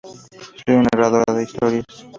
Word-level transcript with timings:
Soy 0.65 0.77
un 0.77 0.81
narradora 0.91 1.31
de 1.31 1.43
historias". 1.43 1.85